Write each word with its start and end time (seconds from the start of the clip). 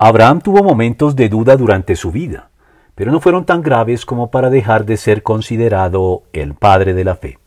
Abraham 0.00 0.40
tuvo 0.40 0.62
momentos 0.62 1.16
de 1.16 1.28
duda 1.28 1.56
durante 1.56 1.96
su 1.96 2.12
vida, 2.12 2.50
pero 2.94 3.10
no 3.10 3.18
fueron 3.18 3.44
tan 3.44 3.62
graves 3.62 4.06
como 4.06 4.30
para 4.30 4.48
dejar 4.48 4.84
de 4.84 4.96
ser 4.96 5.24
considerado 5.24 6.22
el 6.32 6.54
padre 6.54 6.94
de 6.94 7.02
la 7.02 7.16
fe. 7.16 7.38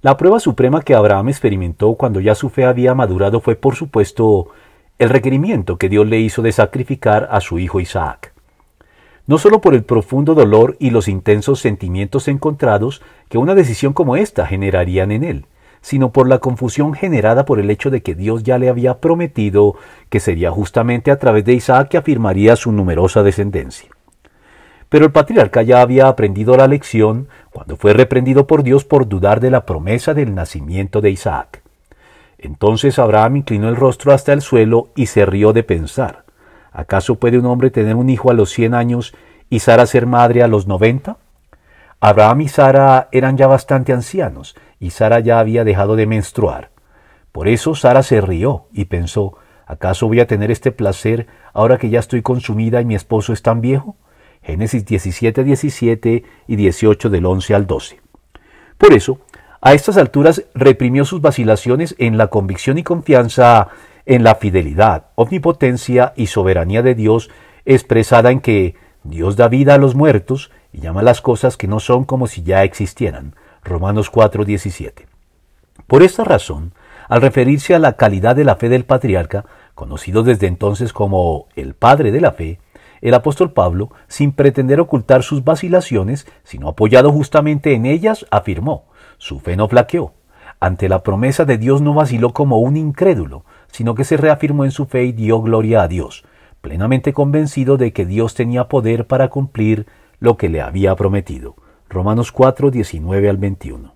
La 0.00 0.16
prueba 0.16 0.40
suprema 0.40 0.80
que 0.80 0.94
Abraham 0.94 1.28
experimentó 1.28 1.96
cuando 1.96 2.18
ya 2.18 2.34
su 2.34 2.48
fe 2.48 2.64
había 2.64 2.94
madurado 2.94 3.40
fue, 3.40 3.56
por 3.56 3.76
supuesto, 3.76 4.48
el 4.98 5.10
requerimiento 5.10 5.76
que 5.76 5.90
Dios 5.90 6.06
le 6.06 6.18
hizo 6.18 6.40
de 6.40 6.50
sacrificar 6.50 7.28
a 7.30 7.42
su 7.42 7.58
hijo 7.58 7.78
Isaac. 7.78 8.32
No 9.26 9.36
solo 9.36 9.60
por 9.60 9.74
el 9.74 9.84
profundo 9.84 10.34
dolor 10.34 10.78
y 10.80 10.88
los 10.88 11.08
intensos 11.08 11.60
sentimientos 11.60 12.26
encontrados 12.26 13.02
que 13.28 13.36
una 13.36 13.54
decisión 13.54 13.92
como 13.92 14.16
esta 14.16 14.46
generarían 14.46 15.12
en 15.12 15.24
él, 15.24 15.46
sino 15.82 16.12
por 16.12 16.28
la 16.28 16.38
confusión 16.38 16.94
generada 16.94 17.44
por 17.44 17.60
el 17.60 17.68
hecho 17.68 17.90
de 17.90 18.02
que 18.02 18.14
Dios 18.14 18.44
ya 18.44 18.56
le 18.56 18.68
había 18.68 18.98
prometido 18.98 19.74
que 20.08 20.20
sería 20.20 20.50
justamente 20.50 21.10
a 21.10 21.18
través 21.18 21.44
de 21.44 21.52
Isaac 21.52 21.88
que 21.88 21.98
afirmaría 21.98 22.56
su 22.56 22.72
numerosa 22.72 23.22
descendencia. 23.22 23.90
Pero 24.88 25.04
el 25.04 25.12
patriarca 25.12 25.62
ya 25.62 25.80
había 25.80 26.06
aprendido 26.06 26.56
la 26.56 26.68
lección 26.68 27.28
cuando 27.50 27.76
fue 27.76 27.92
reprendido 27.92 28.46
por 28.46 28.62
Dios 28.62 28.84
por 28.84 29.08
dudar 29.08 29.40
de 29.40 29.50
la 29.50 29.66
promesa 29.66 30.14
del 30.14 30.34
nacimiento 30.34 31.00
de 31.00 31.10
Isaac. 31.10 31.62
Entonces 32.38 32.98
Abraham 32.98 33.38
inclinó 33.38 33.68
el 33.68 33.76
rostro 33.76 34.12
hasta 34.12 34.32
el 34.32 34.40
suelo 34.40 34.88
y 34.94 35.06
se 35.06 35.26
rió 35.26 35.52
de 35.52 35.62
pensar, 35.62 36.24
¿acaso 36.72 37.16
puede 37.16 37.38
un 37.38 37.46
hombre 37.46 37.70
tener 37.70 37.96
un 37.96 38.08
hijo 38.08 38.30
a 38.30 38.34
los 38.34 38.50
cien 38.50 38.74
años 38.74 39.14
y 39.48 39.60
Sara 39.60 39.86
ser 39.86 40.06
madre 40.06 40.42
a 40.42 40.48
los 40.48 40.66
noventa? 40.66 41.18
Abraham 42.00 42.40
y 42.40 42.48
Sara 42.48 43.08
eran 43.12 43.36
ya 43.36 43.46
bastante 43.46 43.92
ancianos, 43.92 44.56
y 44.82 44.90
Sara 44.90 45.20
ya 45.20 45.38
había 45.38 45.62
dejado 45.62 45.94
de 45.94 46.06
menstruar. 46.06 46.70
Por 47.30 47.46
eso 47.46 47.76
Sara 47.76 48.02
se 48.02 48.20
rió 48.20 48.66
y 48.72 48.86
pensó, 48.86 49.38
¿acaso 49.64 50.08
voy 50.08 50.18
a 50.18 50.26
tener 50.26 50.50
este 50.50 50.72
placer 50.72 51.28
ahora 51.54 51.78
que 51.78 51.88
ya 51.88 52.00
estoy 52.00 52.20
consumida 52.20 52.80
y 52.80 52.84
mi 52.84 52.96
esposo 52.96 53.32
es 53.32 53.42
tan 53.42 53.60
viejo? 53.60 53.96
Génesis 54.42 54.84
17, 54.84 55.44
17 55.44 56.24
y 56.48 56.56
18 56.56 57.10
del 57.10 57.26
11 57.26 57.54
al 57.54 57.66
12. 57.68 58.00
Por 58.76 58.92
eso, 58.92 59.20
a 59.60 59.72
estas 59.72 59.96
alturas 59.96 60.42
reprimió 60.52 61.04
sus 61.04 61.20
vacilaciones 61.20 61.94
en 61.98 62.18
la 62.18 62.26
convicción 62.26 62.76
y 62.76 62.82
confianza 62.82 63.68
en 64.04 64.24
la 64.24 64.34
fidelidad, 64.34 65.06
omnipotencia 65.14 66.12
y 66.16 66.26
soberanía 66.26 66.82
de 66.82 66.96
Dios 66.96 67.30
expresada 67.64 68.32
en 68.32 68.40
que 68.40 68.74
Dios 69.04 69.36
da 69.36 69.46
vida 69.46 69.74
a 69.74 69.78
los 69.78 69.94
muertos 69.94 70.50
y 70.72 70.80
llama 70.80 71.04
las 71.04 71.20
cosas 71.20 71.56
que 71.56 71.68
no 71.68 71.78
son 71.78 72.02
como 72.04 72.26
si 72.26 72.42
ya 72.42 72.64
existieran. 72.64 73.36
Romanos 73.64 74.10
4:17. 74.10 75.06
Por 75.86 76.02
esta 76.02 76.24
razón, 76.24 76.72
al 77.08 77.20
referirse 77.20 77.74
a 77.74 77.78
la 77.78 77.94
calidad 77.94 78.34
de 78.34 78.44
la 78.44 78.56
fe 78.56 78.68
del 78.68 78.84
patriarca, 78.84 79.44
conocido 79.74 80.22
desde 80.22 80.48
entonces 80.48 80.92
como 80.92 81.46
el 81.54 81.74
padre 81.74 82.10
de 82.10 82.20
la 82.20 82.32
fe, 82.32 82.58
el 83.00 83.14
apóstol 83.14 83.52
Pablo, 83.52 83.90
sin 84.08 84.32
pretender 84.32 84.80
ocultar 84.80 85.22
sus 85.22 85.44
vacilaciones, 85.44 86.26
sino 86.44 86.68
apoyado 86.68 87.12
justamente 87.12 87.74
en 87.74 87.86
ellas, 87.86 88.26
afirmó, 88.30 88.84
su 89.18 89.40
fe 89.40 89.56
no 89.56 89.68
flaqueó. 89.68 90.12
Ante 90.60 90.88
la 90.88 91.02
promesa 91.02 91.44
de 91.44 91.58
Dios 91.58 91.82
no 91.82 91.94
vaciló 91.94 92.32
como 92.32 92.58
un 92.58 92.76
incrédulo, 92.76 93.44
sino 93.70 93.94
que 93.94 94.04
se 94.04 94.16
reafirmó 94.16 94.64
en 94.64 94.70
su 94.70 94.86
fe 94.86 95.04
y 95.04 95.12
dio 95.12 95.40
gloria 95.40 95.82
a 95.82 95.88
Dios, 95.88 96.24
plenamente 96.60 97.12
convencido 97.12 97.76
de 97.76 97.92
que 97.92 98.06
Dios 98.06 98.34
tenía 98.34 98.68
poder 98.68 99.06
para 99.06 99.28
cumplir 99.28 99.86
lo 100.20 100.36
que 100.36 100.48
le 100.48 100.60
había 100.60 100.94
prometido. 100.94 101.56
Romanos 101.92 102.32
4, 102.32 102.70
19 102.70 103.28
al 103.28 103.36
21. 103.36 103.90